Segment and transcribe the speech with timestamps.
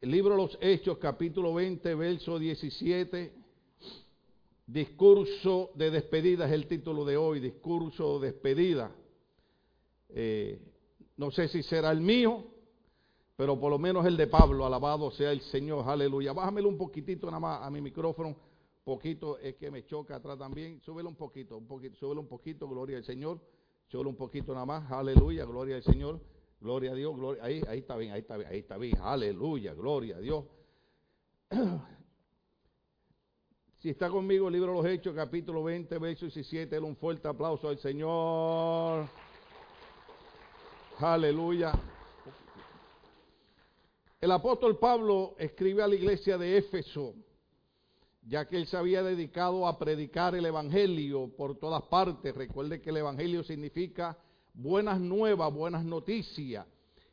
[0.00, 3.34] El libro de los Hechos, capítulo 20, verso 17.
[4.66, 8.90] Discurso de despedida es el título de hoy, discurso de despedida.
[10.08, 10.58] Eh,
[11.18, 12.46] no sé si será el mío,
[13.36, 16.32] pero por lo menos el de Pablo, alabado sea el Señor, aleluya.
[16.32, 18.34] Bájamelo un poquitito nada más a mi micrófono,
[18.82, 20.80] poquito es que me choca atrás también.
[20.80, 23.38] Súbelo un poquito, un poquito, súbelo un poquito, gloria al Señor.
[23.88, 26.20] Súbelo un poquito nada más, aleluya, gloria al Señor.
[26.60, 27.42] Gloria a Dios, gloria.
[27.42, 28.98] Ahí, ahí está bien, ahí está bien, ahí está bien.
[29.00, 30.44] Aleluya, gloria a Dios.
[33.80, 37.66] Si está conmigo el libro de los Hechos, capítulo 20, verso 17, un fuerte aplauso
[37.66, 39.08] al Señor.
[40.98, 41.72] Aleluya.
[44.20, 47.14] El apóstol Pablo escribe a la iglesia de Éfeso,
[48.20, 52.34] ya que él se había dedicado a predicar el Evangelio por todas partes.
[52.34, 54.18] Recuerde que el Evangelio significa
[54.60, 56.66] buenas nuevas, buenas noticias.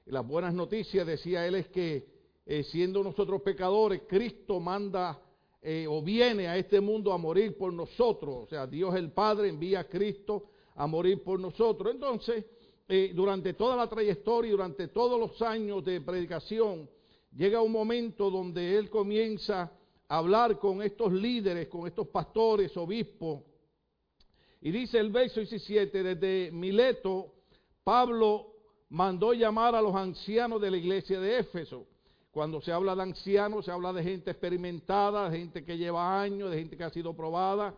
[0.05, 2.05] Y las buenas noticias, decía él, es que
[2.45, 5.19] eh, siendo nosotros pecadores, Cristo manda
[5.61, 8.43] eh, o viene a este mundo a morir por nosotros.
[8.43, 11.93] O sea, Dios el Padre envía a Cristo a morir por nosotros.
[11.93, 12.45] Entonces,
[12.87, 16.89] eh, durante toda la trayectoria, durante todos los años de predicación,
[17.33, 19.71] llega un momento donde él comienza
[20.07, 23.41] a hablar con estos líderes, con estos pastores, obispos.
[24.61, 27.36] Y dice el verso 17, desde Mileto,
[27.87, 28.47] Pablo
[28.89, 31.87] mandó llamar a los ancianos de la iglesia de Éfeso.
[32.31, 36.51] Cuando se habla de ancianos, se habla de gente experimentada, de gente que lleva años,
[36.51, 37.73] de gente que ha sido probada.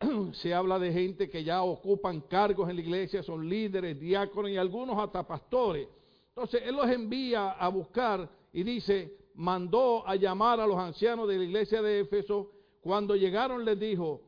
[0.32, 4.58] se habla de gente que ya ocupan cargos en la iglesia, son líderes, diáconos y
[4.58, 5.88] algunos hasta pastores.
[6.28, 11.38] Entonces, él los envía a buscar y dice, mandó a llamar a los ancianos de
[11.38, 12.52] la iglesia de Éfeso.
[12.82, 14.20] Cuando llegaron les dijo,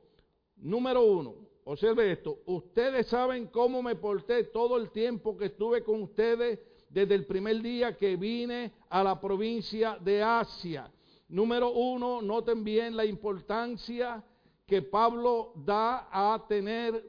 [0.56, 6.03] número uno, observe esto, ustedes saben cómo me porté todo el tiempo que estuve con
[6.03, 10.91] ustedes desde el primer día que vine a la provincia de Asia.
[11.29, 14.23] Número uno, noten bien la importancia
[14.67, 17.05] que Pablo da a tener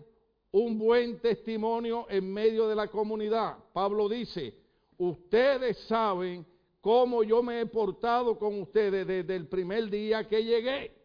[0.51, 3.57] un buen testimonio en medio de la comunidad.
[3.73, 4.53] Pablo dice,
[4.97, 6.45] ustedes saben
[6.81, 11.04] cómo yo me he portado con ustedes desde el primer día que llegué.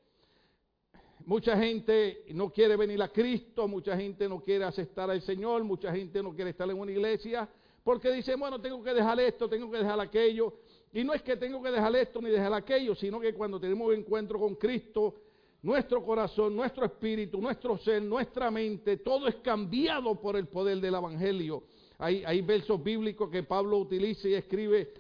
[1.30, 5.92] Mucha gente no quiere venir a Cristo, mucha gente no quiere aceptar al Señor, mucha
[5.92, 7.48] gente no quiere estar en una iglesia,
[7.84, 10.54] porque dice, bueno, tengo que dejar esto, tengo que dejar aquello.
[10.92, 13.86] Y no es que tengo que dejar esto ni dejar aquello, sino que cuando tenemos
[13.86, 15.14] un encuentro con Cristo,
[15.62, 20.96] nuestro corazón, nuestro espíritu, nuestro ser, nuestra mente, todo es cambiado por el poder del
[20.96, 21.62] Evangelio.
[21.98, 24.92] Hay, hay versos bíblicos que Pablo utiliza y escribe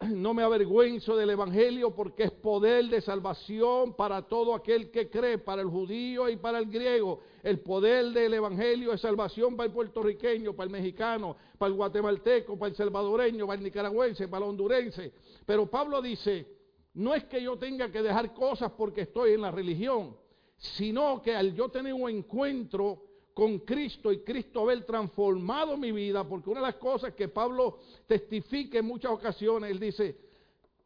[0.10, 5.38] no me avergüenzo del Evangelio porque es poder de salvación para todo aquel que cree,
[5.38, 7.20] para el judío y para el griego.
[7.42, 12.58] El poder del Evangelio es salvación para el puertorriqueño, para el mexicano, para el guatemalteco,
[12.58, 15.12] para el salvadoreño, para el nicaragüense, para el hondurense.
[15.46, 16.46] Pero Pablo dice,
[16.94, 20.16] no es que yo tenga que dejar cosas porque estoy en la religión,
[20.56, 23.02] sino que al yo tener un encuentro
[23.34, 27.80] con Cristo y Cristo haber transformado mi vida, porque una de las cosas que Pablo
[28.06, 30.16] testifica en muchas ocasiones, él dice,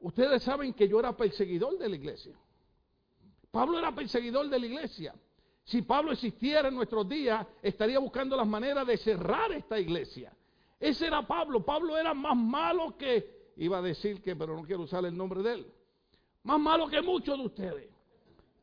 [0.00, 2.34] ustedes saben que yo era perseguidor de la iglesia.
[3.50, 5.14] Pablo era perseguidor de la iglesia.
[5.64, 10.32] Si Pablo existiera en nuestros días, estaría buscando las maneras de cerrar esta iglesia.
[10.80, 11.62] Ese era Pablo.
[11.62, 15.42] Pablo era más malo que, iba a decir que, pero no quiero usar el nombre
[15.42, 15.66] de él,
[16.44, 17.90] más malo que muchos de ustedes.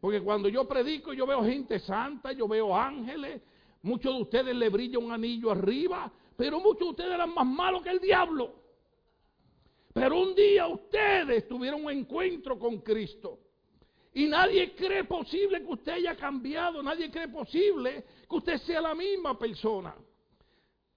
[0.02, 3.42] Porque cuando yo predico, yo veo gente santa, yo veo ángeles,
[3.86, 7.84] Muchos de ustedes le brilla un anillo arriba, pero muchos de ustedes eran más malos
[7.84, 8.56] que el diablo.
[9.94, 13.38] Pero un día ustedes tuvieron un encuentro con Cristo.
[14.12, 18.96] Y nadie cree posible que usted haya cambiado, nadie cree posible que usted sea la
[18.96, 19.94] misma persona.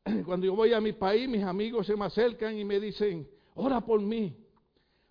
[0.24, 3.82] Cuando yo voy a mi país, mis amigos se me acercan y me dicen, ora
[3.82, 4.34] por mí.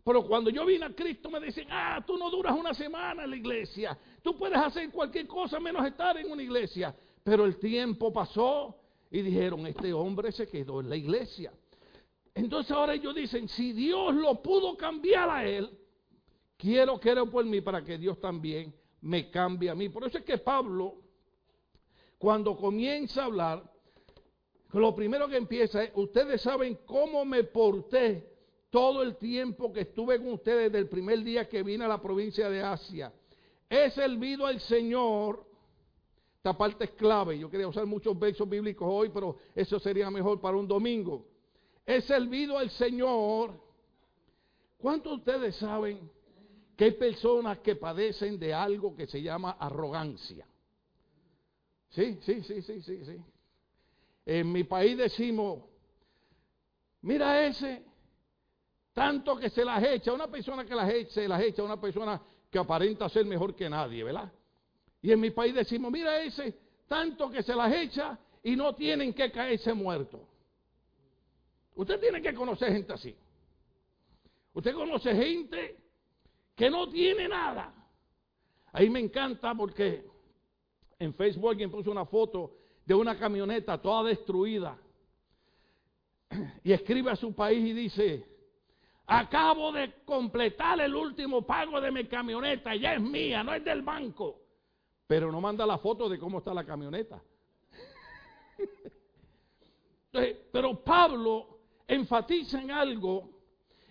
[0.04, 3.30] Pero cuando yo vine a Cristo me dicen, ah, tú no duras una semana en
[3.30, 3.96] la iglesia.
[4.24, 6.96] Tú puedes hacer cualquier cosa menos estar en una iglesia.
[7.28, 8.74] Pero el tiempo pasó
[9.12, 11.52] y dijeron, este hombre se quedó en la iglesia.
[12.34, 15.70] Entonces ahora ellos dicen, si Dios lo pudo cambiar a él,
[16.56, 19.90] quiero que por mí para que Dios también me cambie a mí.
[19.90, 21.02] Por eso es que Pablo,
[22.18, 23.74] cuando comienza a hablar,
[24.72, 28.38] lo primero que empieza es, ustedes saben cómo me porté
[28.70, 32.02] todo el tiempo que estuve con ustedes desde el primer día que vine a la
[32.02, 33.12] provincia de Asia.
[33.70, 35.47] He servido al Señor
[36.48, 37.38] esta parte es clave.
[37.38, 41.28] Yo quería usar muchos versos bíblicos hoy, pero eso sería mejor para un domingo.
[41.86, 43.60] He servido al Señor.
[44.78, 46.10] ¿Cuántos de ustedes saben
[46.78, 50.48] que hay personas que padecen de algo que se llama arrogancia?
[51.90, 53.18] Sí, sí, sí, sí, sí, sí.
[54.26, 55.64] En mi país decimos,
[57.02, 57.84] mira ese,
[58.94, 62.22] tanto que se las echa, una persona que las echa, se las echa, una persona
[62.50, 64.32] que aparenta ser mejor que nadie, ¿verdad?
[65.02, 66.58] Y en mi país decimos, mira ese,
[66.88, 70.22] tanto que se las echa y no tienen que caerse muertos.
[71.76, 73.16] Usted tiene que conocer gente así.
[74.54, 75.78] Usted conoce gente
[76.56, 77.74] que no tiene nada.
[78.74, 80.04] Ahí me encanta porque
[80.98, 84.78] en Facebook alguien puso una foto de una camioneta toda destruida
[86.64, 88.26] y escribe a su país y dice,
[89.06, 93.82] acabo de completar el último pago de mi camioneta, ya es mía, no es del
[93.82, 94.47] banco.
[95.08, 97.24] Pero no manda la foto de cómo está la camioneta.
[100.52, 103.30] pero Pablo enfatiza en algo,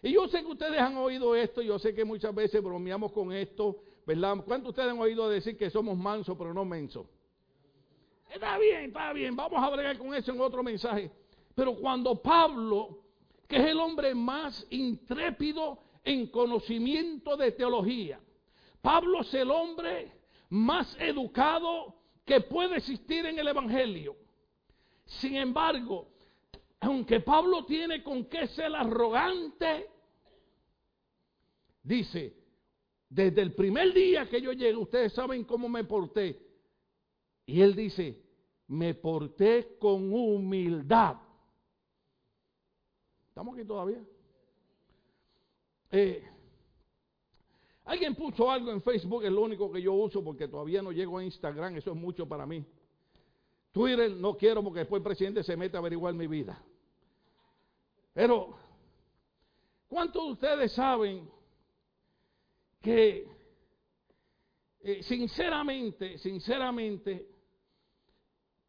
[0.03, 3.33] y yo sé que ustedes han oído esto, yo sé que muchas veces bromeamos con
[3.33, 4.37] esto, ¿verdad?
[4.45, 7.07] ¿Cuántos ustedes han oído decir que somos mansos pero no mensos?
[8.31, 11.11] Está bien, está bien, vamos a bregar con eso en otro mensaje.
[11.55, 12.99] Pero cuando Pablo,
[13.49, 18.21] que es el hombre más intrépido en conocimiento de teología,
[18.83, 20.13] Pablo es el hombre
[20.49, 21.95] más educado
[22.25, 24.17] que puede existir en el Evangelio.
[25.05, 26.09] Sin embargo,
[26.81, 29.89] aunque Pablo tiene con qué ser arrogante,
[31.83, 32.37] dice,
[33.09, 36.41] desde el primer día que yo llegué, ustedes saben cómo me porté.
[37.47, 38.21] Y él dice,
[38.69, 41.17] me porté con humildad.
[43.29, 44.03] ¿Estamos aquí todavía?
[45.91, 46.29] Eh,
[47.87, 51.19] alguien puso algo en Facebook, es lo único que yo uso porque todavía no llego
[51.19, 52.65] a Instagram, eso es mucho para mí.
[53.73, 56.63] Twitter no quiero porque después el presidente se mete a averiguar mi vida.
[58.13, 58.57] Pero,
[59.89, 61.29] ¿cuántos de ustedes saben
[62.81, 63.29] que
[64.81, 67.27] eh, sinceramente, sinceramente,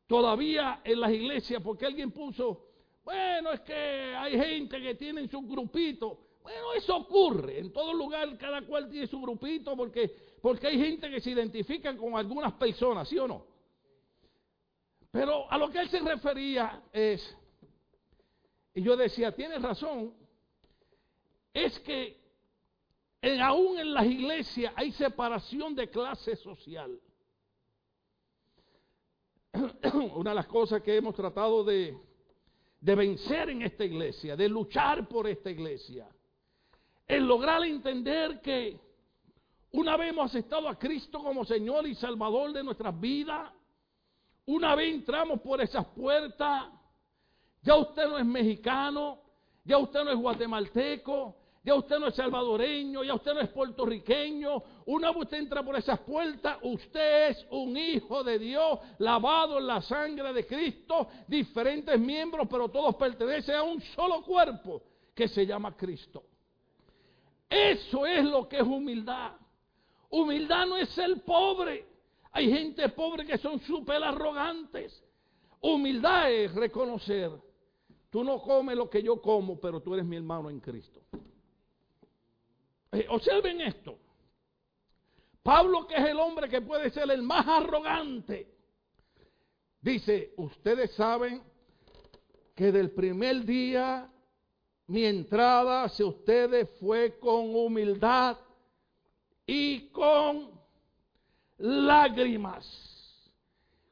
[0.08, 2.66] todavía en las iglesias, porque alguien puso,
[3.04, 6.27] bueno, es que hay gente que tiene su grupito.
[6.48, 7.60] Bueno, eso ocurre.
[7.60, 11.98] En todo lugar cada cual tiene su grupito porque, porque hay gente que se identifica
[11.98, 13.46] con algunas personas, ¿sí o no?
[15.12, 17.36] Pero a lo que él se refería es,
[18.74, 20.14] y yo decía, tiene razón,
[21.54, 22.18] es que
[23.42, 26.98] aún en las iglesias hay separación de clase social.
[30.16, 31.98] Una de las cosas que hemos tratado de,
[32.80, 36.08] de vencer en esta iglesia, de luchar por esta iglesia,
[37.08, 38.80] es lograr entender que
[39.72, 43.52] una vez hemos aceptado a Cristo como Señor y Salvador de nuestras vidas,
[44.46, 46.66] una vez entramos por esas puertas,
[47.62, 49.20] ya usted no es mexicano,
[49.64, 54.64] ya usted no es guatemalteco, ya usted no es salvadoreño, ya usted no es puertorriqueño.
[54.86, 59.68] Una vez usted entra por esas puertas, usted es un hijo de Dios, lavado en
[59.68, 64.82] la sangre de Cristo, diferentes miembros, pero todos pertenecen a un solo cuerpo
[65.14, 66.24] que se llama Cristo.
[67.50, 69.34] Eso es lo que es humildad.
[70.10, 71.86] Humildad no es ser pobre.
[72.32, 75.04] Hay gente pobre que son súper arrogantes.
[75.62, 77.32] Humildad es reconocer,
[78.10, 81.02] tú no comes lo que yo como, pero tú eres mi hermano en Cristo.
[82.92, 83.98] Eh, observen esto.
[85.42, 88.48] Pablo, que es el hombre que puede ser el más arrogante,
[89.82, 91.42] dice, ustedes saben
[92.54, 94.12] que del primer día
[94.88, 98.38] mi entrada hacia ustedes fue con humildad
[99.46, 100.50] y con
[101.58, 102.66] lágrimas.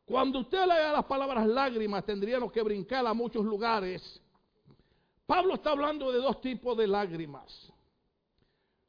[0.06, 4.22] Cuando usted lea las palabras lágrimas, tendríamos que brincar a muchos lugares.
[5.26, 7.72] Pablo está hablando de dos tipos de lágrimas.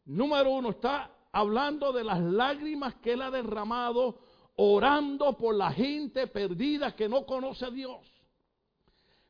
[0.05, 4.19] Número uno, está hablando de las lágrimas que él ha derramado
[4.57, 8.01] orando por la gente perdida que no conoce a Dios.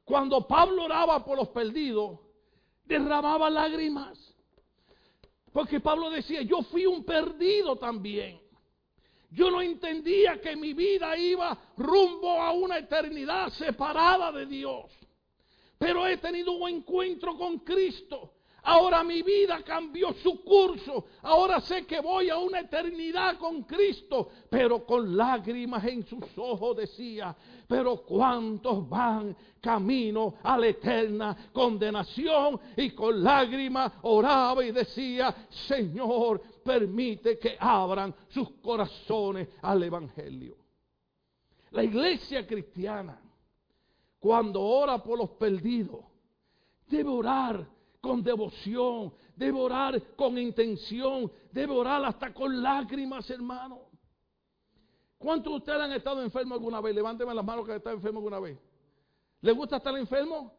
[0.04, 2.20] Cuando Pablo oraba por los perdidos,
[2.86, 4.18] derramaba lágrimas.
[5.52, 8.40] Porque Pablo decía, yo fui un perdido también.
[9.30, 14.90] Yo no entendía que mi vida iba rumbo a una eternidad separada de Dios.
[15.78, 18.35] Pero he tenido un encuentro con Cristo.
[18.68, 21.06] Ahora mi vida cambió su curso.
[21.22, 24.28] Ahora sé que voy a una eternidad con Cristo.
[24.50, 27.36] Pero con lágrimas en sus ojos decía,
[27.68, 32.58] pero cuántos van camino a la eterna condenación.
[32.76, 40.56] Y con lágrimas oraba y decía, Señor, permite que abran sus corazones al Evangelio.
[41.70, 43.16] La iglesia cristiana,
[44.18, 46.00] cuando ora por los perdidos,
[46.88, 47.75] debe orar
[48.06, 53.80] con devoción, debe orar con intención, debe orar hasta con lágrimas, hermano.
[55.18, 56.94] ¿Cuántos de ustedes han estado enfermos alguna vez?
[56.94, 58.58] Levánteme las manos que han estado enfermos alguna vez.
[59.40, 60.52] ¿Le gusta estar enfermo?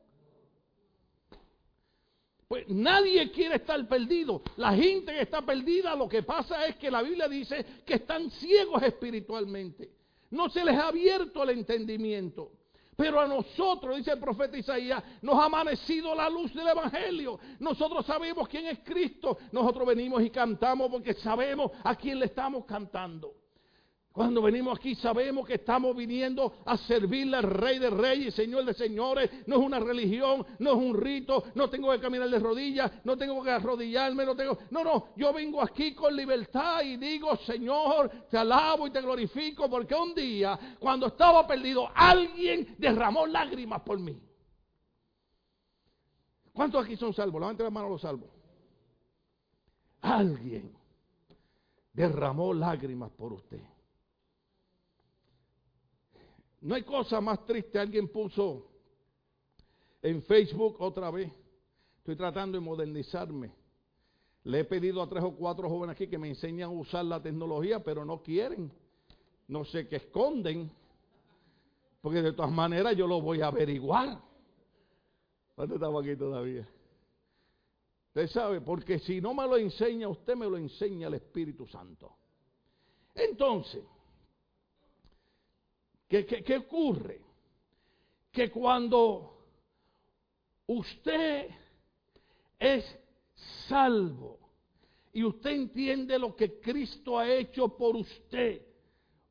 [2.48, 4.42] Pues nadie quiere estar perdido.
[4.58, 8.30] La gente que está perdida, lo que pasa es que la Biblia dice que están
[8.32, 9.92] ciegos espiritualmente.
[10.32, 12.52] No se les ha abierto el entendimiento.
[12.98, 17.40] Pero a nosotros, dice el profeta Isaías, nos ha amanecido la luz del Evangelio.
[17.60, 19.38] Nosotros sabemos quién es Cristo.
[19.52, 23.36] Nosotros venimos y cantamos porque sabemos a quién le estamos cantando.
[24.18, 28.74] Cuando venimos aquí sabemos que estamos viniendo a servirle al Rey de Reyes, Señor de
[28.74, 29.30] Señores.
[29.46, 33.16] No es una religión, no es un rito, no tengo que caminar de rodillas, no
[33.16, 34.58] tengo que arrodillarme, no tengo...
[34.72, 39.70] No, no, yo vengo aquí con libertad y digo, Señor, te alabo y te glorifico
[39.70, 44.20] porque un día, cuando estaba perdido, alguien derramó lágrimas por mí.
[46.54, 47.40] ¿Cuántos aquí son salvos?
[47.40, 48.32] Levanten la mano los salvos.
[50.02, 50.76] Alguien
[51.94, 53.62] derramó lágrimas por usted.
[56.68, 57.80] No hay cosa más triste.
[57.80, 58.68] Alguien puso
[60.02, 61.32] en Facebook otra vez.
[62.00, 63.54] Estoy tratando de modernizarme.
[64.44, 67.24] Le he pedido a tres o cuatro jóvenes aquí que me enseñen a usar la
[67.24, 68.70] tecnología, pero no quieren.
[69.48, 70.70] No sé qué esconden.
[72.02, 74.22] Porque de todas maneras yo lo voy a averiguar.
[75.56, 76.68] ¿Dónde estamos aquí todavía?
[78.10, 82.14] Usted sabe, porque si no me lo enseña, usted me lo enseña el Espíritu Santo.
[83.16, 83.86] Entonces,
[86.08, 87.22] ¿Qué, ocurre?
[88.32, 89.38] Que cuando
[90.66, 91.50] usted
[92.58, 92.86] es
[93.68, 94.40] salvo
[95.12, 98.62] y usted entiende lo que Cristo ha hecho por usted,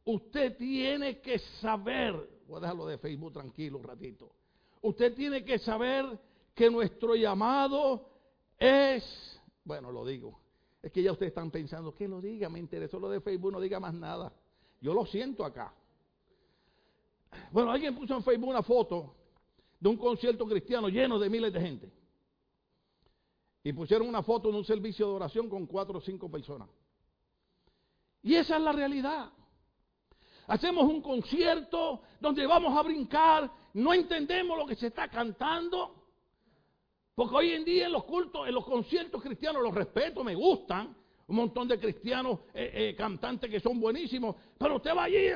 [0.04, 2.14] usted tiene que saber,
[2.46, 4.32] voy a dejarlo de Facebook tranquilo un ratito,
[4.82, 6.18] usted tiene que saber
[6.54, 8.10] que nuestro llamado
[8.58, 10.40] es, bueno, lo digo,
[10.82, 13.60] es que ya ustedes están pensando, que lo diga, me interesó lo de Facebook, no
[13.60, 14.32] diga más nada.
[14.80, 15.74] Yo lo siento acá.
[17.52, 19.14] Bueno, alguien puso en Facebook una foto
[19.78, 21.92] de un concierto cristiano lleno de miles de gente.
[23.62, 26.68] Y pusieron una foto de un servicio de oración con cuatro o cinco personas.
[28.22, 29.30] Y esa es la realidad.
[30.46, 35.94] Hacemos un concierto donde vamos a brincar, no entendemos lo que se está cantando.
[37.14, 40.94] Porque hoy en día en los cultos, en los conciertos cristianos los respeto, me gustan,
[41.28, 45.32] un montón de cristianos eh, eh, cantantes que son buenísimos, pero usted va allí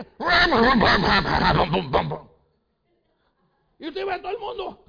[3.81, 4.85] y usted ve a todo el mundo.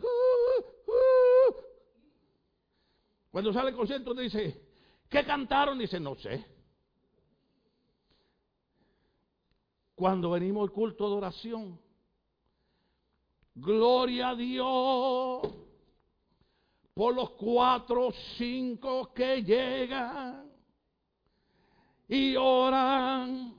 [3.31, 4.61] Cuando sale el concierto dice,
[5.09, 5.79] ¿qué cantaron?
[5.79, 6.45] Dice, no sé.
[9.95, 11.79] Cuando venimos al culto de oración,
[13.55, 15.41] gloria a Dios
[16.93, 20.50] por los cuatro o cinco que llegan
[22.11, 23.55] y oran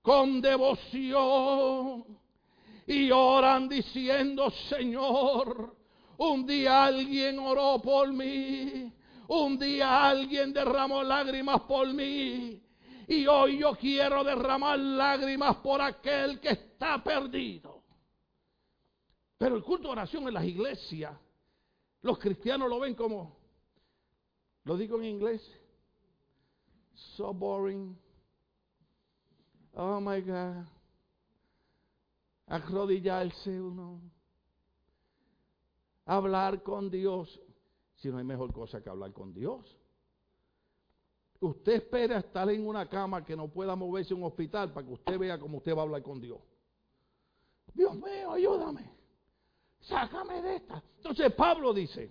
[0.00, 2.06] con devoción
[2.86, 5.76] y oran diciendo, Señor,
[6.16, 8.90] un día alguien oró por mí,
[9.28, 12.62] un día alguien derramó lágrimas por mí
[13.08, 17.82] y hoy yo quiero derramar lágrimas por aquel que está perdido.
[19.36, 21.12] Pero el culto de oración en las iglesias,
[22.00, 23.36] los cristianos lo ven como,
[24.64, 25.42] lo digo en inglés,
[26.94, 27.96] So boring.
[29.76, 30.66] Oh my God.
[32.48, 34.00] Arrodillarse uno.
[36.06, 37.40] Hablar con Dios.
[37.96, 39.78] Si no hay mejor cosa que hablar con Dios.
[41.40, 45.18] Usted espera estar en una cama que no pueda moverse un hospital para que usted
[45.18, 46.40] vea cómo usted va a hablar con Dios.
[47.74, 48.90] Dios mío, ayúdame.
[49.80, 50.82] Sácame de esta.
[50.96, 52.10] Entonces Pablo dice,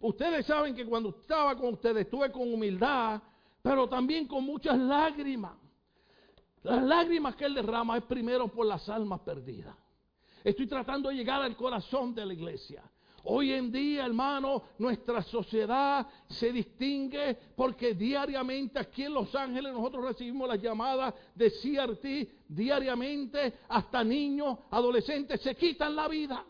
[0.00, 3.22] ustedes saben que cuando estaba con ustedes estuve con humildad
[3.62, 5.52] pero también con muchas lágrimas.
[6.62, 9.74] Las lágrimas que Él derrama es primero por las almas perdidas.
[10.44, 12.82] Estoy tratando de llegar al corazón de la iglesia.
[13.24, 20.04] Hoy en día, hermano, nuestra sociedad se distingue porque diariamente aquí en Los Ángeles nosotros
[20.06, 26.44] recibimos las llamadas de CRT, diariamente hasta niños, adolescentes se quitan la vida.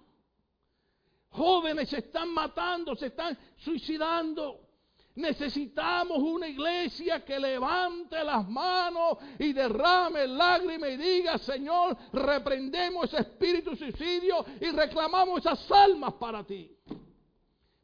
[1.30, 4.69] Jóvenes se están matando, se están suicidando.
[5.16, 13.22] Necesitamos una iglesia que levante las manos y derrame lágrimas y diga, Señor, reprendemos ese
[13.22, 16.76] espíritu suicidio y reclamamos esas almas para ti.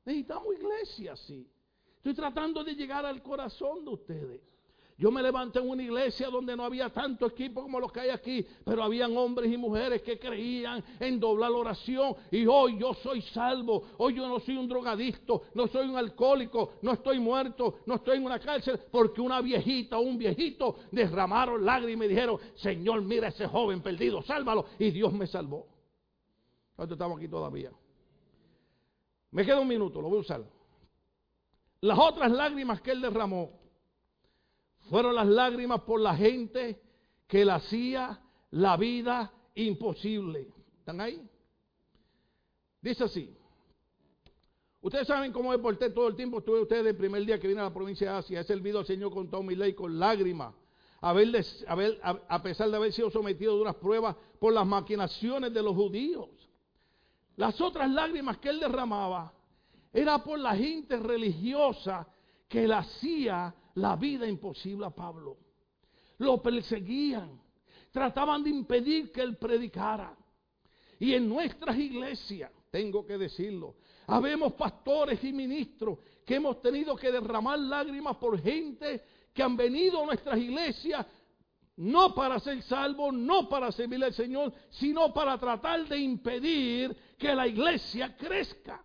[0.04, 1.50] Necesitamos iglesia así.
[1.96, 4.40] Estoy tratando de llegar al corazón de ustedes.
[4.98, 8.08] Yo me levanté en una iglesia donde no había tanto equipo como los que hay
[8.08, 12.16] aquí, pero habían hombres y mujeres que creían en doblar la oración.
[12.30, 16.76] Y hoy yo soy salvo, hoy yo no soy un drogadicto, no soy un alcohólico,
[16.80, 21.62] no estoy muerto, no estoy en una cárcel, porque una viejita o un viejito derramaron
[21.62, 24.64] lágrimas y dijeron, Señor, mira ese joven perdido, sálvalo.
[24.78, 25.66] Y Dios me salvó.
[26.74, 27.70] ¿Cuánto estamos aquí todavía?
[29.30, 30.42] Me queda un minuto, lo voy a usar.
[31.82, 33.65] Las otras lágrimas que él derramó
[34.88, 36.80] fueron las lágrimas por la gente
[37.26, 40.48] que le hacía la vida imposible.
[40.78, 41.28] ¿Están ahí?
[42.80, 43.36] Dice así.
[44.80, 46.38] Ustedes saben cómo me porté todo el tiempo.
[46.38, 48.40] Estuve ustedes el primer día que vine a la provincia de Asia.
[48.40, 50.54] He servido al Señor con toda mi ley, con lágrimas.
[51.00, 51.10] A,
[52.28, 56.28] a, pesar de haber sido sometido a unas pruebas por las maquinaciones de los judíos.
[57.36, 59.32] Las otras lágrimas que él derramaba
[59.92, 62.06] era por la gente religiosa
[62.48, 65.36] que le hacía la vida imposible a Pablo.
[66.18, 67.40] Lo perseguían,
[67.90, 70.16] trataban de impedir que él predicara.
[70.98, 73.76] Y en nuestras iglesias, tengo que decirlo,
[74.06, 80.02] habemos pastores y ministros que hemos tenido que derramar lágrimas por gente que han venido
[80.02, 81.06] a nuestras iglesias
[81.76, 87.34] no para ser salvos, no para servir al Señor, sino para tratar de impedir que
[87.34, 88.82] la iglesia crezca.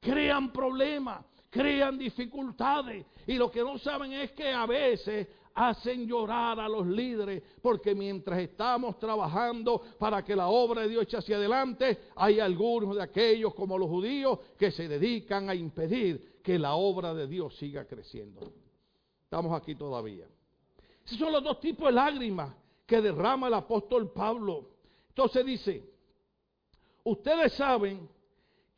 [0.00, 6.60] Crean problemas, crean dificultades y lo que no saben es que a veces hacen llorar
[6.60, 11.36] a los líderes, porque mientras estamos trabajando para que la obra de Dios eche hacia
[11.36, 16.74] adelante, hay algunos de aquellos como los judíos que se dedican a impedir que la
[16.74, 18.52] obra de Dios siga creciendo.
[19.24, 20.26] Estamos aquí todavía.
[21.04, 22.54] Esos son los dos tipos de lágrimas
[22.86, 24.70] que derrama el apóstol Pablo.
[25.08, 25.82] Entonces dice,
[27.02, 28.08] ustedes saben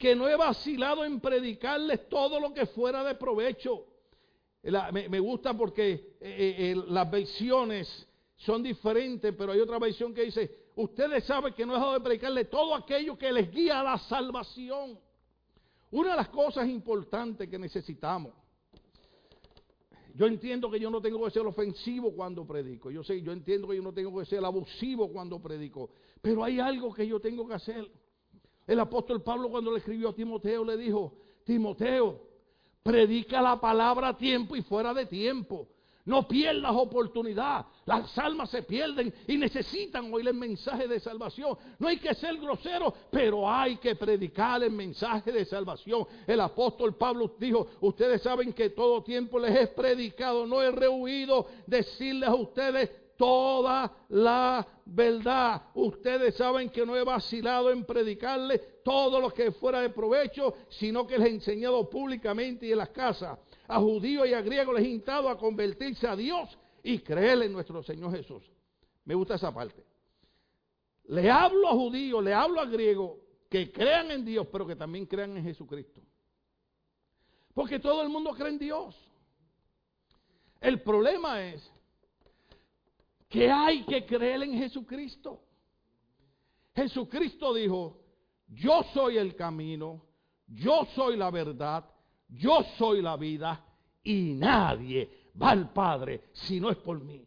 [0.00, 3.85] que no he vacilado en predicarles todo lo que fuera de provecho
[4.62, 10.69] me, gusta porque eh, eh, las versiones son diferentes, pero hay otra versión que dice,
[10.76, 13.99] ustedes saben que no he dejado de predicarle todo aquello que les guía a la
[13.99, 14.99] salvación.
[15.90, 18.33] Una de las cosas importantes que necesitamos,
[20.14, 23.69] yo entiendo que yo no tengo que ser ofensivo cuando predico, yo sé, yo entiendo
[23.69, 25.90] que yo no tengo que ser abusivo cuando predico,
[26.23, 27.90] pero hay algo que yo tengo que hacer.
[28.67, 31.12] El apóstol Pablo cuando le escribió a Timoteo le dijo,
[31.45, 32.31] Timoteo,
[32.83, 35.69] Predica la palabra a tiempo y fuera de tiempo.
[36.07, 37.67] No pierdas oportunidad.
[37.85, 41.58] Las almas se pierden y necesitan oír el mensaje de salvación.
[41.78, 46.06] No hay que ser grosero, pero hay que predicar el mensaje de salvación.
[46.26, 51.47] El apóstol Pablo dijo, ustedes saben que todo tiempo les he predicado, no he rehuido
[51.67, 55.65] decirles a ustedes toda la verdad.
[55.75, 61.06] Ustedes saben que no he vacilado en predicarle todo lo que fuera de provecho, sino
[61.06, 63.39] que les he enseñado públicamente y en las casas.
[63.69, 67.52] A judíos y a griegos les he instado a convertirse a Dios y creer en
[67.52, 68.43] nuestro Señor Jesús.
[69.04, 69.85] Me gusta esa parte.
[71.04, 73.19] Le hablo a judíos, le hablo a griegos
[73.50, 76.00] que crean en Dios, pero que también crean en Jesucristo.
[77.52, 78.97] Porque todo el mundo cree en Dios.
[80.59, 81.71] El problema es
[83.30, 85.40] que hay que creer en Jesucristo.
[86.75, 88.02] Jesucristo dijo,
[88.49, 90.04] yo soy el camino,
[90.49, 91.88] yo soy la verdad,
[92.28, 93.64] yo soy la vida
[94.02, 97.25] y nadie va al Padre si no es por mí.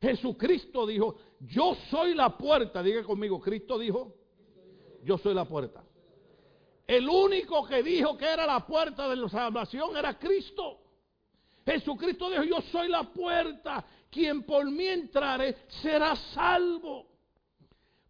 [0.00, 4.14] Jesucristo dijo, yo soy la puerta, diga conmigo, Cristo dijo,
[5.02, 5.84] yo soy la puerta.
[6.86, 10.78] El único que dijo que era la puerta de la salvación era Cristo.
[11.64, 17.06] Jesucristo dijo, yo soy la puerta quien por mí entrare será salvo.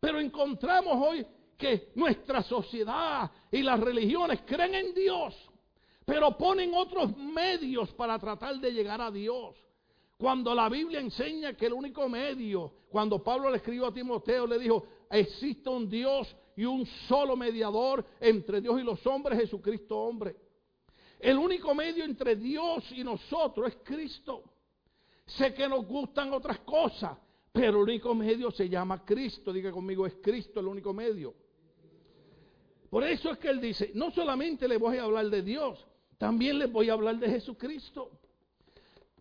[0.01, 1.25] Pero encontramos hoy
[1.57, 5.33] que nuestra sociedad y las religiones creen en Dios,
[6.05, 9.55] pero ponen otros medios para tratar de llegar a Dios.
[10.19, 14.59] Cuando la Biblia enseña que el único medio, cuando Pablo le escribió a Timoteo, le
[14.59, 20.35] dijo, existe un Dios y un solo mediador entre Dios y los hombres, Jesucristo hombre.
[21.21, 24.52] El único medio entre Dios y nosotros es Cristo.
[25.27, 27.17] Sé que nos gustan otras cosas,
[27.53, 29.53] pero el único medio se llama Cristo.
[29.53, 31.35] Diga conmigo, es Cristo el único medio.
[32.91, 35.87] Por eso es que Él dice, no solamente le voy a hablar de Dios,
[36.19, 38.11] también les voy a hablar de Jesucristo.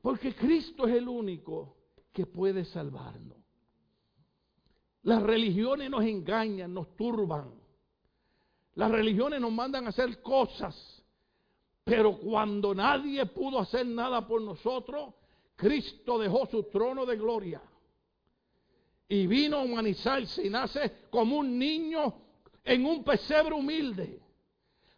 [0.02, 1.78] Porque Cristo es el único
[2.12, 3.38] que puede salvarnos.
[5.04, 7.54] Las religiones nos engañan, nos turban.
[8.76, 11.04] Las religiones nos mandan a hacer cosas.
[11.84, 15.14] Pero cuando nadie pudo hacer nada por nosotros,
[15.62, 17.62] Cristo dejó su trono de gloria
[19.08, 22.16] y vino a humanizarse y nace como un niño
[22.64, 24.20] en un pesebre humilde.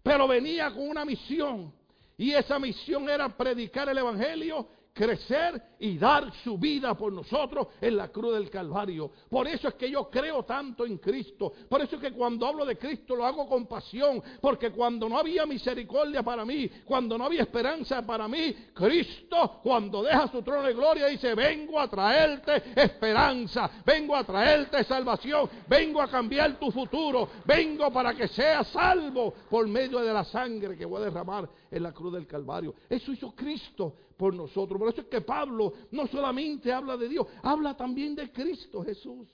[0.02, 1.74] Pero venía con una misión
[2.16, 7.98] y esa misión era predicar el Evangelio crecer y dar su vida por nosotros en
[7.98, 9.12] la cruz del Calvario.
[9.30, 11.52] Por eso es que yo creo tanto en Cristo.
[11.68, 14.22] Por eso es que cuando hablo de Cristo lo hago con pasión.
[14.40, 20.04] Porque cuando no había misericordia para mí, cuando no había esperanza para mí, Cristo cuando
[20.04, 26.02] deja su trono de gloria dice, vengo a traerte esperanza, vengo a traerte salvación, vengo
[26.02, 30.86] a cambiar tu futuro, vengo para que seas salvo por medio de la sangre que
[30.86, 32.76] voy a derramar en la cruz del Calvario.
[32.90, 34.80] Eso hizo Cristo por nosotros.
[34.80, 39.28] Por eso es que Pablo no solamente habla de Dios, habla también de Cristo Jesús.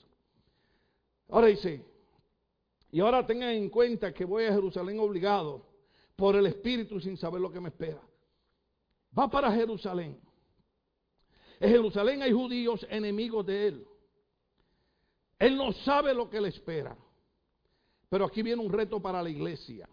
[1.29, 1.85] Ahora dice,
[2.91, 5.63] y ahora tengan en cuenta que voy a Jerusalén obligado
[6.15, 8.01] por el Espíritu sin saber lo que me espera.
[9.15, 10.19] Va para Jerusalén.
[11.59, 13.87] En Jerusalén hay judíos enemigos de él.
[15.37, 16.97] Él no sabe lo que le espera.
[18.09, 19.87] Pero aquí viene un reto para la iglesia.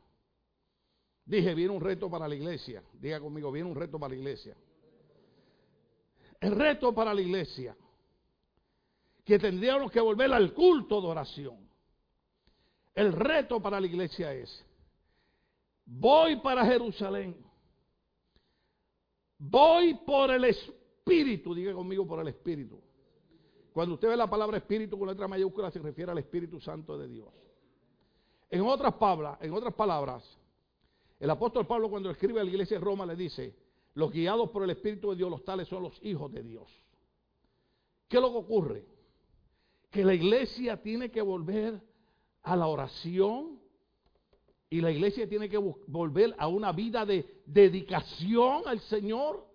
[1.27, 2.83] Dije, viene un reto para la iglesia.
[2.95, 4.57] Diga conmigo, viene un reto para la iglesia.
[6.41, 7.77] El reto para la iglesia,
[9.25, 11.69] que tendríamos que volver al culto de oración.
[12.95, 14.65] El reto para la iglesia es,
[15.85, 17.37] voy para Jerusalén,
[19.39, 22.81] voy por el Espíritu, diga conmigo por el Espíritu.
[23.73, 27.09] Cuando usted ve la palabra Espíritu con letra mayúscula se refiere al Espíritu Santo de
[27.09, 27.29] Dios.
[28.49, 30.39] En otras palabras, en otras palabras,
[31.19, 33.55] el apóstol Pablo cuando escribe a la iglesia de Roma le dice,
[33.97, 36.71] los guiados por el Espíritu de Dios, los tales son los hijos de Dios.
[38.09, 38.85] ¿Qué es lo que ocurre?
[39.91, 41.81] Que la iglesia tiene que volver
[42.43, 43.59] a la oración
[44.69, 49.47] y la iglesia tiene que volver a una vida de dedicación al Señor.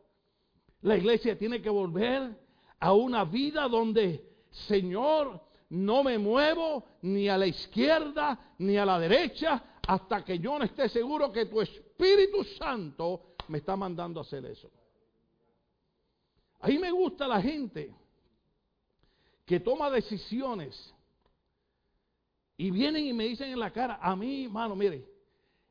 [0.82, 2.36] La iglesia tiene que volver
[2.80, 8.98] a una vida donde, Señor, no me muevo ni a la izquierda ni a la
[8.98, 14.24] derecha hasta que yo no esté seguro que tu Espíritu Santo me está mandando a
[14.24, 14.72] hacer eso.
[16.62, 17.94] Ahí me gusta la gente
[19.46, 20.94] que toma decisiones
[22.56, 25.06] y vienen y me dicen en la cara, a mí, hermano, mire,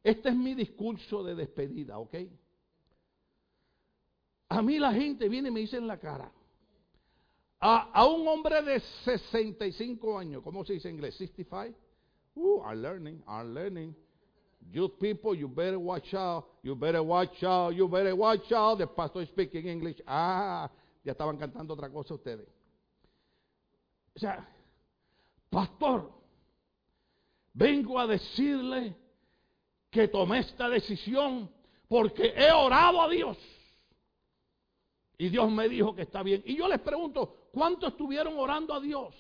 [0.03, 2.17] este es mi discurso de despedida, ¿ok?
[4.51, 6.31] A mí la gente viene y me dice en la cara,
[7.61, 11.15] a, a un hombre de 65 años, ¿cómo se dice en inglés?
[11.15, 11.79] 65?
[12.35, 13.97] Uh, I'm learning, I'm learning.
[14.73, 18.79] You people, you better watch out, you better watch out, you better watch out.
[18.79, 20.01] The pastor speaking English.
[20.07, 20.71] Ah,
[21.05, 22.47] ya estaban cantando otra cosa ustedes.
[24.15, 24.47] O sea,
[25.51, 26.11] pastor,
[27.55, 28.95] vengo a decirle
[29.91, 31.49] que tomé esta decisión
[31.89, 33.37] porque he orado a Dios.
[35.19, 36.43] Y Dios me dijo que está bien.
[36.47, 39.15] Y yo les pregunto, ¿cuánto estuvieron orando a Dios?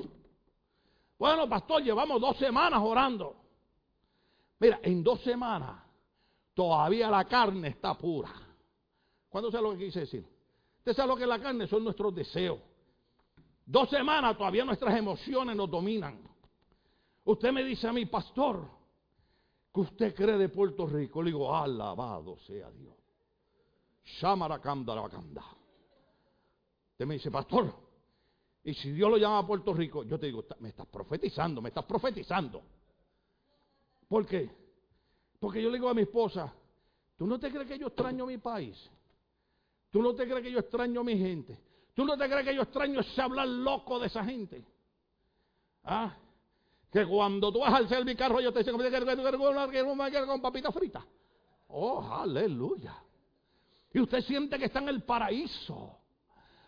[1.18, 3.37] Bueno, pastor, llevamos dos semanas orando.
[4.61, 5.83] Mira, en dos semanas
[6.55, 8.31] todavía la carne está pura.
[9.29, 10.27] ¿Cuándo sabe lo que quise decir?
[10.79, 12.61] Usted sabe lo que es la carne, son nuestros deseos.
[13.64, 16.20] Dos semanas todavía nuestras emociones nos dominan.
[17.25, 18.68] Usted me dice a mí, pastor,
[19.73, 21.23] que usted cree de Puerto Rico.
[21.23, 22.94] Le digo, alabado sea Dios.
[24.05, 24.94] Shamarakanda
[26.92, 27.73] Usted me dice, pastor,
[28.64, 31.68] y si Dios lo llama a Puerto Rico, yo te digo, me estás profetizando, me
[31.68, 32.62] estás profetizando.
[34.11, 34.51] ¿Por qué?
[35.38, 36.53] Porque yo le digo a mi esposa,
[37.16, 38.77] ¿tú no te crees que yo extraño mi país?
[39.88, 41.57] ¿Tú no te crees que yo extraño a mi gente?
[41.94, 44.64] ¿Tú no te crees que yo extraño ese hablar loco de esa gente?
[45.85, 46.12] ¿Ah?
[46.90, 51.07] Que cuando tú vas al hacer mi carro, yo te que con papita frita.
[51.68, 52.96] Oh, aleluya.
[53.92, 55.99] Y usted siente que está en el paraíso.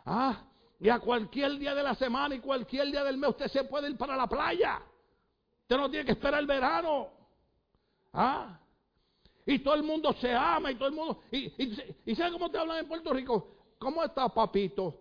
[0.07, 0.45] ¿Ah?
[0.79, 3.91] Y a cualquier día de la semana y cualquier día del mes usted se puede
[3.91, 4.81] ir para la playa.
[5.63, 7.22] Usted no tiene que esperar el verano.
[8.13, 8.59] ¿Ah?
[9.45, 11.23] Y todo el mundo se ama y todo el mundo...
[11.31, 11.53] Y,
[12.07, 13.49] y, ¿sabe cómo te hablan en Puerto Rico?
[13.79, 15.01] ¿Cómo está papito?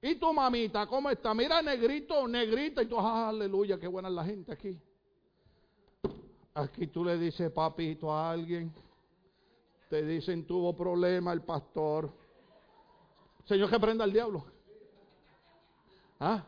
[0.00, 0.86] ¿Y tu mamita?
[0.86, 1.34] ¿Cómo está?
[1.34, 2.82] Mira, negrito, negrita.
[2.82, 4.80] Y tú, aleluya, qué buena es la gente aquí.
[6.54, 8.72] Aquí tú le dices papito a alguien.
[9.88, 12.12] Te dicen tuvo problema el pastor.
[13.44, 14.44] Señor, que prenda al diablo.
[16.20, 16.44] ¿Ah?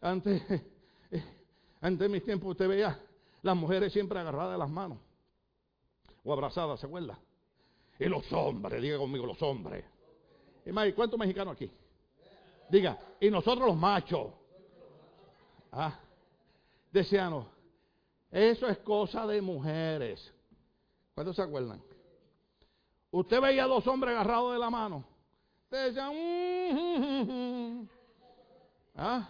[0.00, 0.42] Antes,
[1.80, 3.05] antes de mis tiempos usted veía
[3.46, 4.98] las mujeres siempre agarradas de las manos.
[6.24, 7.18] O abrazadas, ¿se acuerda?
[7.98, 9.84] Y los hombres, diga conmigo, los hombres.
[10.64, 11.70] ¿Y cuántos mexicanos aquí?
[12.68, 14.32] Diga, y nosotros los machos.
[15.70, 15.96] Ah,
[16.90, 17.46] decían,
[18.30, 20.34] eso es cosa de mujeres.
[21.14, 21.80] ¿Cuántos se acuerdan?
[23.12, 25.04] Usted veía dos hombres agarrados de la mano.
[25.64, 27.88] Ustedes decían, mm, mm, mm,
[28.96, 29.28] ¿Ah?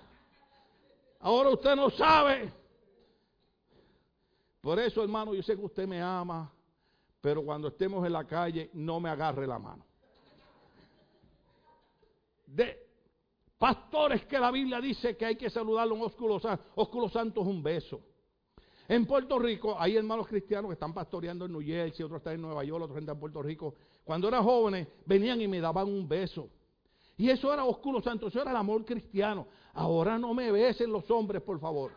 [1.21, 2.51] ahora usted no sabe
[4.67, 6.53] por eso, hermano, yo sé que usted me ama,
[7.21, 9.87] pero cuando estemos en la calle, no me agarre la mano.
[12.49, 12.77] de
[13.57, 16.41] pastores que la Biblia dice que hay que saludarlo un ósculo,
[16.75, 18.01] ósculo santo es un beso.
[18.89, 22.43] En Puerto Rico hay hermanos cristianos que están pastoreando en New Jersey, otros están en
[22.43, 23.77] Nueva York, otros están en Puerto Rico.
[24.03, 26.51] Cuando eran jóvenes venían y me daban un beso.
[27.17, 29.47] Y eso era oscuro santo, eso era el amor cristiano.
[29.75, 31.93] Ahora no me besen los hombres, por favor.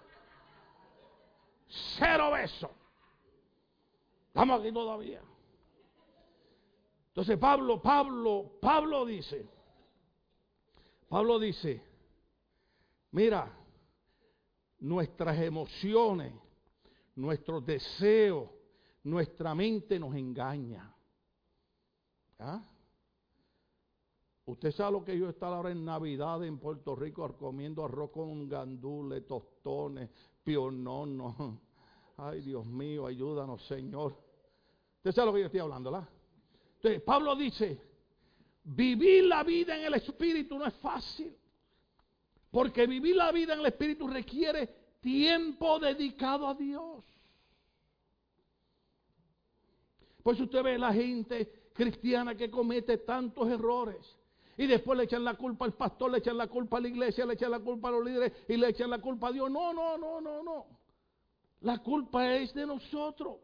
[1.97, 2.71] Cero beso.
[4.27, 5.21] Estamos aquí todavía.
[7.09, 9.45] Entonces Pablo, Pablo, Pablo dice,
[11.09, 11.83] Pablo dice,
[13.11, 13.51] mira,
[14.79, 16.33] nuestras emociones,
[17.15, 18.49] nuestros deseos,
[19.03, 20.95] nuestra mente nos engaña.
[22.39, 22.63] ¿Ah?
[24.49, 28.49] Usted sabe lo que yo estar ahora en Navidad en Puerto Rico comiendo arroz con
[28.49, 30.09] gandules, tostones,
[30.43, 31.35] piononos.
[32.17, 34.17] Ay, Dios mío, ayúdanos, Señor.
[34.97, 36.09] Usted sabe lo que yo estoy hablando, ¿verdad?
[36.77, 37.79] Entonces, Pablo dice,
[38.63, 41.37] vivir la vida en el Espíritu no es fácil.
[42.49, 47.05] Porque vivir la vida en el Espíritu requiere tiempo dedicado a Dios.
[50.23, 54.18] Pues usted ve la gente cristiana que comete tantos errores.
[54.59, 57.25] Y después le echan la culpa al pastor, le echan la culpa a la iglesia,
[57.25, 59.49] le echan la culpa a los líderes y le echan la culpa a Dios.
[59.49, 60.65] No, no, no, no, no.
[61.61, 63.37] La culpa es de nosotros.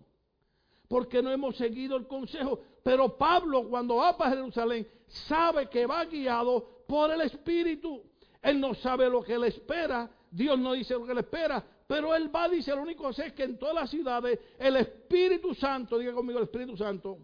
[0.90, 2.60] Porque no hemos seguido el consejo.
[2.84, 8.04] Pero Pablo cuando va para Jerusalén sabe que va guiado por el Espíritu.
[8.42, 10.12] Él no sabe lo que le espera.
[10.30, 11.66] Dios no dice lo que le espera.
[11.88, 15.56] Pero él va, dice, lo único que es que en todas las ciudades el Espíritu
[15.56, 17.20] Santo, diga conmigo el Espíritu Santo,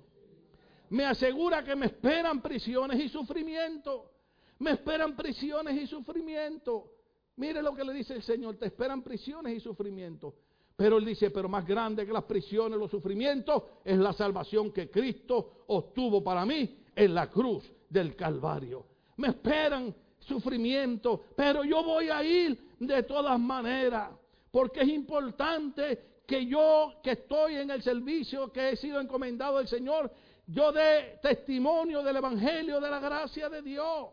[0.91, 4.11] me asegura que me esperan prisiones y sufrimiento.
[4.59, 6.91] Me esperan prisiones y sufrimiento.
[7.37, 10.35] Mire lo que le dice el Señor, te esperan prisiones y sufrimiento.
[10.75, 14.89] Pero él dice, pero más grande que las prisiones, los sufrimientos, es la salvación que
[14.89, 18.85] Cristo obtuvo para mí en la cruz del Calvario.
[19.15, 24.09] Me esperan sufrimiento, pero yo voy a ir de todas maneras,
[24.51, 29.67] porque es importante que yo, que estoy en el servicio, que he sido encomendado del
[29.67, 30.11] Señor,
[30.47, 34.09] yo dé testimonio del Evangelio de la gracia de Dios.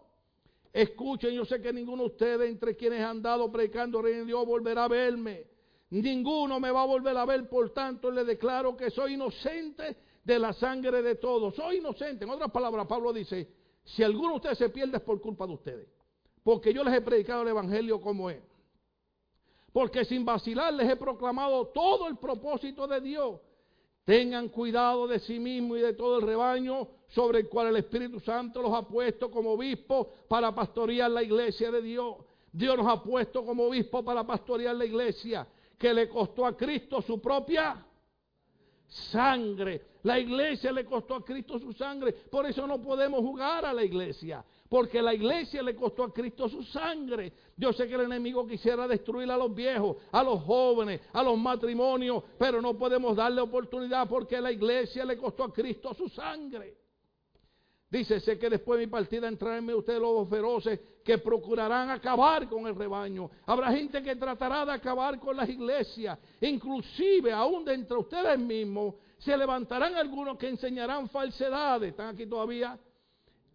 [0.73, 4.47] Escuchen, yo sé que ninguno de ustedes, entre quienes han dado predicando Rey de Dios,
[4.47, 5.47] volverá a verme.
[5.91, 10.38] Ninguno me va a volver a ver, por tanto, le declaro que soy inocente de
[10.38, 11.55] la sangre de todos.
[11.55, 12.25] Soy inocente.
[12.25, 13.49] En otras palabras, Pablo dice,
[13.85, 15.88] si alguno de ustedes se pierde es por culpa de ustedes.
[16.43, 18.43] Porque yo les he predicado el Evangelio como es.
[19.73, 23.41] Porque sin vacilar les he proclamado todo el propósito de Dios
[24.09, 28.18] Tengan cuidado de sí mismos y de todo el rebaño sobre el cual el Espíritu
[28.21, 32.16] Santo los ha puesto como obispos para pastorear la iglesia de Dios.
[32.51, 37.03] Dios nos ha puesto como obispos para pastorear la iglesia que le costó a Cristo
[37.03, 37.85] su propia
[38.87, 39.83] sangre.
[40.05, 42.12] La iglesia le costó a Cristo su sangre.
[42.12, 44.42] Por eso no podemos jugar a la iglesia.
[44.68, 47.33] Porque la iglesia le costó a Cristo su sangre.
[47.57, 51.38] Yo sé que el enemigo quisiera destruir a los viejos, a los jóvenes, a los
[51.38, 56.76] matrimonios, pero no podemos darle oportunidad porque la iglesia le costó a Cristo su sangre.
[57.90, 62.66] Dice, sé que después de mi partida entrarán ustedes lobos feroces que procurarán acabar con
[62.66, 63.31] el rebaño.
[63.46, 66.18] Habrá gente que tratará de acabar con las iglesias.
[66.42, 71.90] Inclusive, aún de ustedes mismos, se levantarán algunos que enseñarán falsedades.
[71.90, 72.78] ¿Están aquí todavía?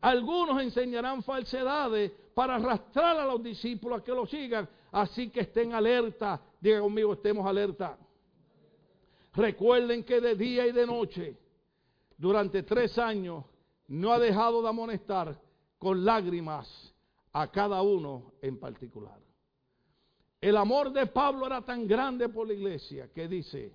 [0.03, 4.67] Algunos enseñarán falsedades para arrastrar a los discípulos a que lo sigan.
[4.91, 6.41] Así que estén alerta.
[6.59, 7.97] Diga conmigo, estemos alerta.
[9.33, 11.37] Recuerden que de día y de noche,
[12.17, 13.45] durante tres años,
[13.87, 15.39] no ha dejado de amonestar
[15.77, 16.93] con lágrimas
[17.31, 19.21] a cada uno en particular.
[20.41, 23.73] El amor de Pablo era tan grande por la iglesia que dice,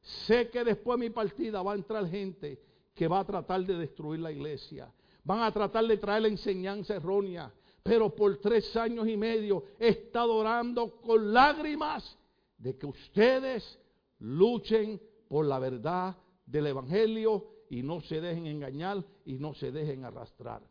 [0.00, 2.58] sé que después de mi partida va a entrar gente
[2.94, 4.90] que va a tratar de destruir la iglesia
[5.28, 7.52] Van a tratar de traer la enseñanza errónea.
[7.82, 12.16] Pero por tres años y medio he estado orando con lágrimas
[12.56, 13.78] de que ustedes
[14.20, 20.06] luchen por la verdad del Evangelio y no se dejen engañar y no se dejen
[20.06, 20.62] arrastrar.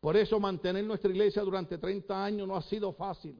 [0.00, 3.38] Por eso mantener nuestra iglesia durante 30 años no ha sido fácil.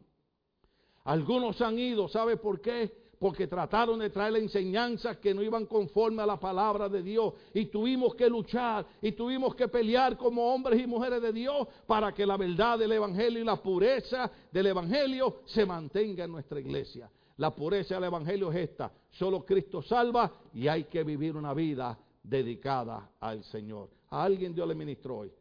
[1.04, 3.03] Algunos han ido, ¿sabe por qué?
[3.18, 7.34] Porque trataron de traer enseñanzas que no iban conforme a la palabra de Dios.
[7.52, 12.12] Y tuvimos que luchar y tuvimos que pelear como hombres y mujeres de Dios para
[12.12, 17.10] que la verdad del Evangelio y la pureza del Evangelio se mantenga en nuestra iglesia.
[17.36, 18.92] La pureza del Evangelio es esta.
[19.10, 23.90] Solo Cristo salva y hay que vivir una vida dedicada al Señor.
[24.10, 25.32] A alguien Dios le ministró hoy.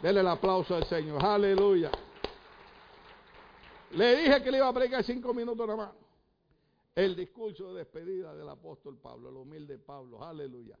[0.00, 1.24] Dele el aplauso al Señor.
[1.24, 1.90] Aleluya.
[3.92, 5.99] Le dije que le iba a predicar cinco minutos nada más.
[6.94, 10.78] El discurso de despedida del apóstol Pablo, el humilde Pablo, aleluya.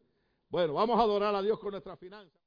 [0.48, 2.39] Bueno, vamos a adorar a Dios con nuestra finanza.